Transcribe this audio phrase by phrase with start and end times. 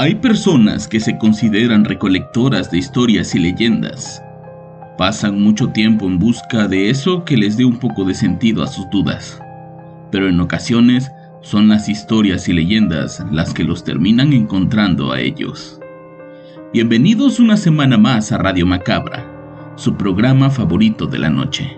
[0.00, 4.22] Hay personas que se consideran recolectoras de historias y leyendas.
[4.96, 8.66] Pasan mucho tiempo en busca de eso que les dé un poco de sentido a
[8.66, 9.38] sus dudas.
[10.10, 11.10] Pero en ocasiones
[11.42, 15.78] son las historias y leyendas las que los terminan encontrando a ellos.
[16.72, 19.26] Bienvenidos una semana más a Radio Macabra,
[19.76, 21.76] su programa favorito de la noche.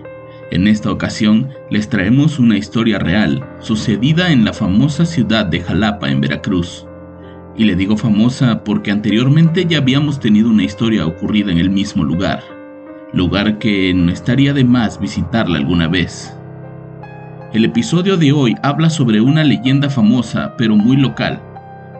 [0.49, 6.09] En esta ocasión les traemos una historia real sucedida en la famosa ciudad de Jalapa
[6.09, 6.87] en Veracruz.
[7.55, 12.03] Y le digo famosa porque anteriormente ya habíamos tenido una historia ocurrida en el mismo
[12.03, 12.41] lugar,
[13.13, 16.35] lugar que no estaría de más visitarla alguna vez.
[17.53, 21.39] El episodio de hoy habla sobre una leyenda famosa pero muy local,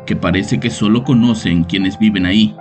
[0.07, 2.55] que parece que solo conocen quienes viven ahí.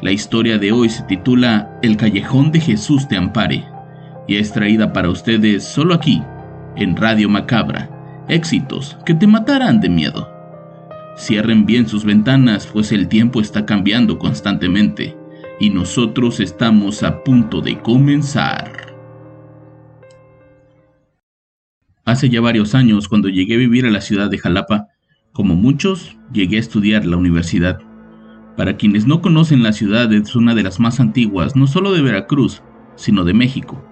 [0.00, 3.64] La historia de hoy se titula El Callejón de Jesús te ampare
[4.26, 6.22] y es traída para ustedes solo aquí,
[6.76, 7.88] en Radio Macabra,
[8.28, 10.35] éxitos que te matarán de miedo.
[11.16, 15.16] Cierren bien sus ventanas, pues el tiempo está cambiando constantemente
[15.58, 18.94] y nosotros estamos a punto de comenzar.
[22.04, 24.88] Hace ya varios años, cuando llegué a vivir a la ciudad de Jalapa,
[25.32, 27.80] como muchos, llegué a estudiar la universidad.
[28.56, 32.02] Para quienes no conocen la ciudad, es una de las más antiguas, no solo de
[32.02, 32.62] Veracruz,
[32.94, 33.82] sino de México.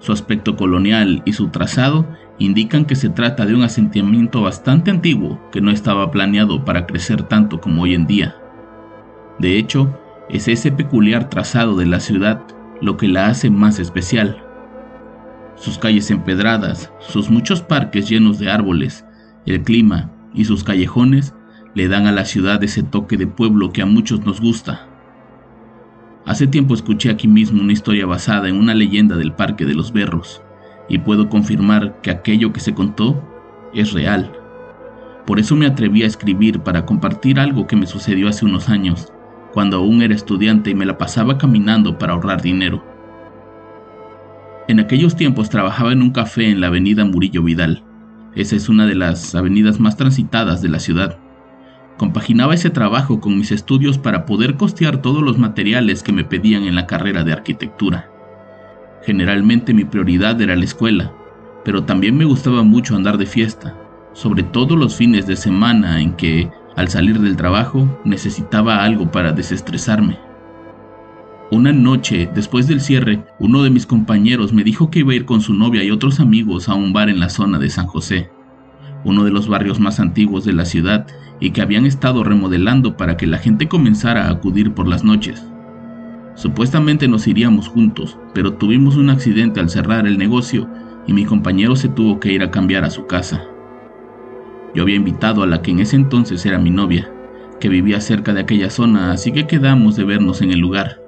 [0.00, 2.06] Su aspecto colonial y su trazado
[2.38, 7.24] indican que se trata de un asentamiento bastante antiguo que no estaba planeado para crecer
[7.24, 8.36] tanto como hoy en día.
[9.38, 12.42] De hecho, es ese peculiar trazado de la ciudad
[12.80, 14.42] lo que la hace más especial.
[15.56, 19.04] Sus calles empedradas, sus muchos parques llenos de árboles,
[19.46, 21.34] el clima y sus callejones
[21.74, 24.87] le dan a la ciudad ese toque de pueblo que a muchos nos gusta.
[26.28, 29.94] Hace tiempo escuché aquí mismo una historia basada en una leyenda del Parque de los
[29.94, 30.42] Berros,
[30.86, 33.26] y puedo confirmar que aquello que se contó
[33.72, 34.30] es real.
[35.24, 39.10] Por eso me atreví a escribir para compartir algo que me sucedió hace unos años,
[39.54, 42.84] cuando aún era estudiante y me la pasaba caminando para ahorrar dinero.
[44.68, 47.82] En aquellos tiempos trabajaba en un café en la avenida Murillo Vidal.
[48.34, 51.18] Esa es una de las avenidas más transitadas de la ciudad.
[51.98, 56.62] Compaginaba ese trabajo con mis estudios para poder costear todos los materiales que me pedían
[56.62, 58.08] en la carrera de arquitectura.
[59.04, 61.12] Generalmente mi prioridad era la escuela,
[61.64, 63.76] pero también me gustaba mucho andar de fiesta,
[64.12, 69.32] sobre todo los fines de semana en que, al salir del trabajo, necesitaba algo para
[69.32, 70.18] desestresarme.
[71.50, 75.24] Una noche, después del cierre, uno de mis compañeros me dijo que iba a ir
[75.24, 78.30] con su novia y otros amigos a un bar en la zona de San José,
[79.04, 81.08] uno de los barrios más antiguos de la ciudad
[81.40, 85.44] y que habían estado remodelando para que la gente comenzara a acudir por las noches.
[86.34, 90.68] Supuestamente nos iríamos juntos, pero tuvimos un accidente al cerrar el negocio
[91.06, 93.44] y mi compañero se tuvo que ir a cambiar a su casa.
[94.74, 97.10] Yo había invitado a la que en ese entonces era mi novia,
[97.58, 101.00] que vivía cerca de aquella zona, así que quedamos de vernos en el lugar.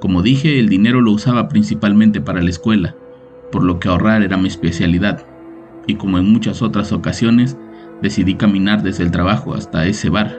[0.00, 2.96] Como dije, el dinero lo usaba principalmente para la escuela,
[3.52, 5.26] por lo que ahorrar era mi especialidad,
[5.86, 7.56] y como en muchas otras ocasiones,
[8.02, 10.36] decidí caminar desde el trabajo hasta ese bar.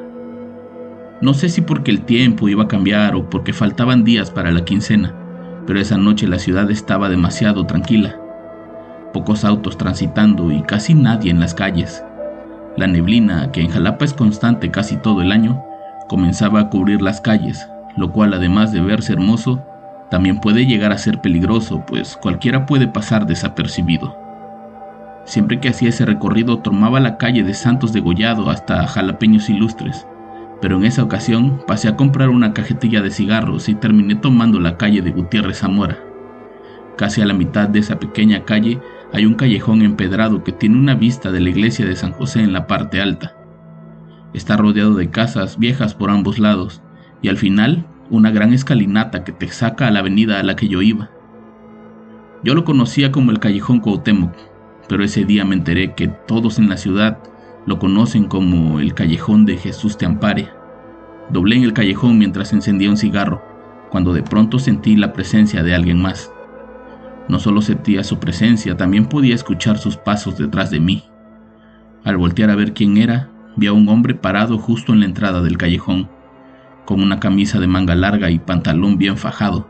[1.22, 4.66] No sé si porque el tiempo iba a cambiar o porque faltaban días para la
[4.66, 5.14] quincena,
[5.68, 8.20] pero esa noche la ciudad estaba demasiado tranquila.
[9.14, 12.04] Pocos autos transitando y casi nadie en las calles.
[12.78, 15.64] La neblina, que en Jalapa es constante casi todo el año,
[16.08, 17.68] comenzaba a cubrir las calles,
[17.98, 19.64] lo cual además de verse hermoso,
[20.10, 24.21] también puede llegar a ser peligroso, pues cualquiera puede pasar desapercibido.
[25.26, 30.08] Siempre que hacía ese recorrido tomaba la calle de Santos Degollado hasta Jalapeños Ilustres,
[30.62, 34.78] pero en esa ocasión pasé a comprar una cajetilla de cigarros y terminé tomando la
[34.78, 35.98] calle de Gutiérrez Zamora.
[36.98, 38.80] Casi a la mitad de esa pequeña calle
[39.14, 42.54] hay un callejón empedrado que tiene una vista de la iglesia de San José en
[42.54, 43.36] la parte alta.
[44.34, 46.82] Está rodeado de casas viejas por ambos lados
[47.22, 50.68] y al final una gran escalinata que te saca a la avenida a la que
[50.68, 51.10] yo iba.
[52.44, 54.34] Yo lo conocía como el callejón Cuauhtémoc,
[54.92, 57.18] pero ese día me enteré que todos en la ciudad
[57.66, 60.50] lo conocen como el callejón de Jesús te ampare.
[61.30, 63.42] Doblé en el callejón mientras encendía un cigarro,
[63.90, 66.34] cuando de pronto sentí la presencia de alguien más.
[67.30, 71.06] No solo sentía su presencia, también podía escuchar sus pasos detrás de mí.
[72.04, 75.42] Al voltear a ver quién era, vi a un hombre parado justo en la entrada
[75.42, 76.10] del callejón,
[76.84, 79.70] con una camisa de manga larga y pantalón bien fajado.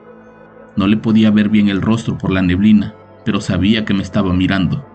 [0.75, 4.33] No le podía ver bien el rostro por la neblina, pero sabía que me estaba
[4.33, 4.90] mirando.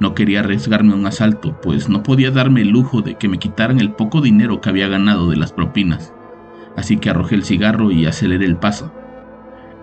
[0.00, 3.38] No quería arriesgarme a un asalto, pues no podía darme el lujo de que me
[3.38, 6.14] quitaran el poco dinero que había ganado de las propinas,
[6.74, 8.92] así que arrojé el cigarro y aceleré el paso.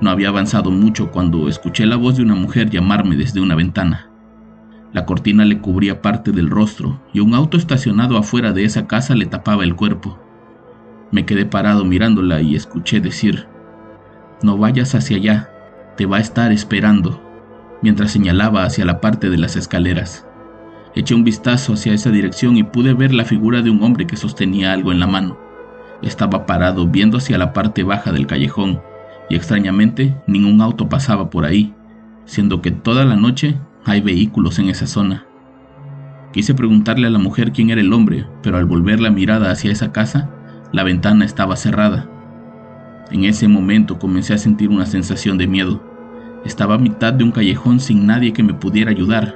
[0.02, 4.10] No había avanzado mucho cuando escuché la voz de una mujer llamarme desde una ventana.
[4.92, 9.16] La cortina le cubría parte del rostro y un auto estacionado afuera de esa casa
[9.16, 10.18] le tapaba el cuerpo.
[11.12, 13.46] Me quedé parado mirándola y escuché decir,
[14.42, 15.50] No vayas hacia allá,
[15.96, 17.22] te va a estar esperando,
[17.82, 20.26] mientras señalaba hacia la parte de las escaleras.
[20.96, 24.18] Eché un vistazo hacia esa dirección y pude ver la figura de un hombre que
[24.18, 25.38] sostenía algo en la mano.
[26.02, 28.82] Estaba parado viendo hacia la parte baja del callejón
[29.30, 31.74] y extrañamente ningún auto pasaba por ahí,
[32.26, 35.26] siendo que toda la noche hay vehículos en esa zona.
[36.34, 39.72] Quise preguntarle a la mujer quién era el hombre, pero al volver la mirada hacia
[39.72, 40.30] esa casa,
[40.72, 42.10] la ventana estaba cerrada.
[43.12, 45.82] En ese momento comencé a sentir una sensación de miedo.
[46.45, 49.36] Estaba a mitad de un callejón sin nadie que me pudiera ayudar,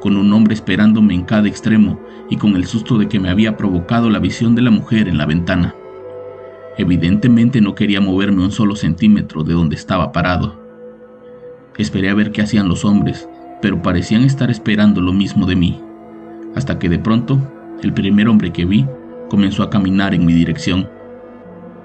[0.00, 3.56] con un hombre esperándome en cada extremo y con el susto de que me había
[3.56, 5.74] provocado la visión de la mujer en la ventana.
[6.78, 10.58] Evidentemente no quería moverme un solo centímetro de donde estaba parado.
[11.76, 13.28] Esperé a ver qué hacían los hombres,
[13.60, 15.80] pero parecían estar esperando lo mismo de mí,
[16.54, 17.38] hasta que de pronto
[17.82, 18.86] el primer hombre que vi
[19.28, 20.88] comenzó a caminar en mi dirección.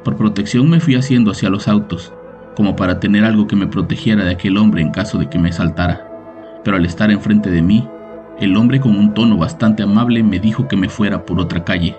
[0.04, 2.14] Por protección me fui haciendo hacia los autos,
[2.56, 5.52] como para tener algo que me protegiera de aquel hombre en caso de que me
[5.52, 6.08] saltara.
[6.64, 7.88] Pero al estar enfrente de mí,
[8.40, 11.96] el hombre con un tono bastante amable me dijo que me fuera por otra calle,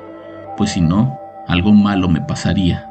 [0.56, 2.90] pues si no, algo malo me pasaría.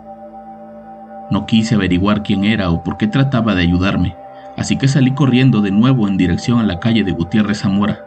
[1.29, 4.15] No quise averiguar quién era o por qué trataba de ayudarme,
[4.57, 7.99] así que salí corriendo de nuevo en dirección a la calle de Gutiérrez Zamora.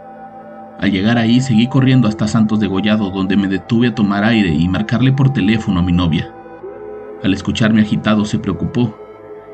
[0.81, 4.53] Al llegar ahí seguí corriendo hasta Santos de Gollado, donde me detuve a tomar aire
[4.53, 6.33] y marcarle por teléfono a mi novia.
[7.25, 8.97] Al escucharme agitado se preocupó.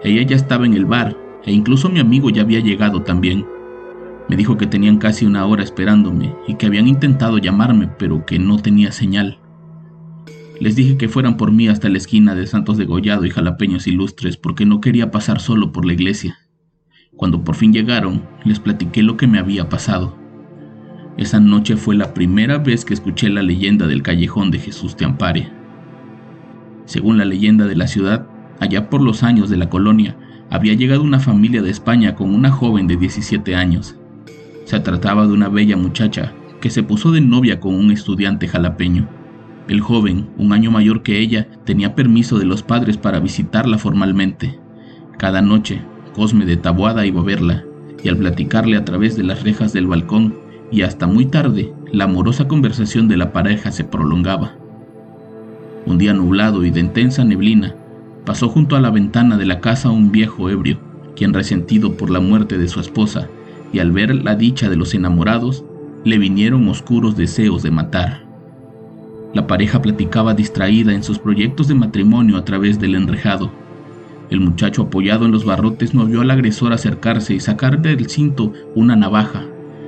[0.04, 3.46] Ella ya estaba en el bar e incluso mi amigo ya había llegado también.
[4.28, 8.38] Me dijo que tenían casi una hora esperándome y que habían intentado llamarme pero que
[8.38, 9.38] no tenía señal.
[10.60, 13.86] Les dije que fueran por mí hasta la esquina de Santos de Gollado y Jalapeños
[13.86, 16.38] Ilustres porque no quería pasar solo por la iglesia.
[17.16, 20.16] Cuando por fin llegaron, les platiqué lo que me había pasado.
[21.16, 25.04] Esa noche fue la primera vez que escuché la leyenda del callejón de Jesús te
[25.04, 25.50] ampare.
[26.86, 28.26] Según la leyenda de la ciudad,
[28.60, 30.16] allá por los años de la colonia,
[30.50, 33.96] había llegado una familia de España con una joven de 17 años.
[34.64, 39.08] Se trataba de una bella muchacha que se puso de novia con un estudiante jalapeño.
[39.68, 44.58] El joven, un año mayor que ella, tenía permiso de los padres para visitarla formalmente.
[45.18, 45.82] Cada noche,
[46.14, 47.64] Cosme de Tabuada iba a verla,
[48.02, 50.34] y al platicarle a través de las rejas del balcón
[50.70, 54.54] y hasta muy tarde, la amorosa conversación de la pareja se prolongaba.
[55.86, 57.74] Un día nublado y de intensa neblina,
[58.24, 60.78] pasó junto a la ventana de la casa un viejo ebrio,
[61.16, 63.28] quien resentido por la muerte de su esposa
[63.72, 65.64] y al ver la dicha de los enamorados,
[66.04, 68.24] le vinieron oscuros deseos de matar.
[69.32, 73.50] La pareja platicaba distraída en sus proyectos de matrimonio a través del enrejado,
[74.30, 78.52] el muchacho apoyado en los barrotes no vio al agresor acercarse y sacar del cinto
[78.74, 79.44] una navaja,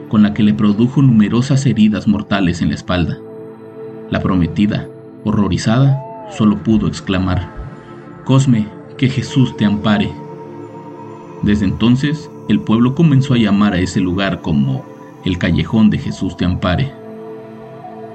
[0.09, 3.19] con la que le produjo numerosas heridas mortales en la espalda.
[4.11, 4.88] La prometida,
[5.25, 6.00] horrorizada,
[6.31, 7.50] solo pudo exclamar,
[8.26, 8.66] Cosme,
[8.99, 10.11] que Jesús te ampare.
[11.45, 14.85] Desde entonces, el pueblo comenzó a llamar a ese lugar como
[15.25, 16.92] el callejón de Jesús te ampare.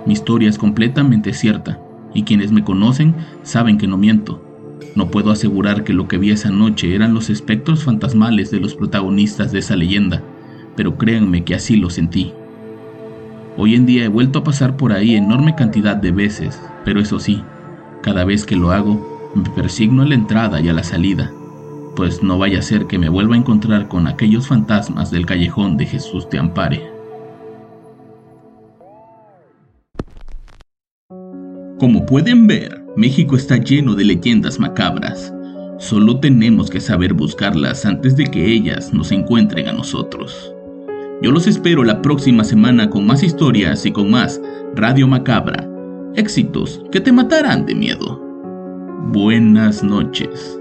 [0.06, 1.80] Mi historia es completamente cierta,
[2.14, 4.44] y quienes me conocen saben que no miento.
[4.98, 8.76] No puedo asegurar que lo que vi esa noche eran los espectros fantasmales de los
[8.76, 10.22] protagonistas de esa leyenda,
[10.76, 12.34] pero créanme que así lo sentí.
[13.56, 17.18] Hoy en día he vuelto a pasar por ahí enorme cantidad de veces, pero eso
[17.18, 17.42] sí,
[18.02, 21.32] cada vez que lo hago, me persigno a la entrada y a la salida,
[21.96, 25.78] pues no vaya a ser que me vuelva a encontrar con aquellos fantasmas del callejón
[25.78, 26.90] de Jesús te ampare.
[31.80, 35.34] Como pueden ver, México está lleno de leyendas macabras.
[35.80, 40.54] Solo tenemos que saber buscarlas antes de que ellas nos encuentren a nosotros.
[41.24, 44.40] Yo los espero la próxima semana con más historias y con más
[44.76, 45.68] Radio Macabra.
[46.16, 48.31] Éxitos que te matarán de miedo.
[49.10, 50.61] Buenas noches.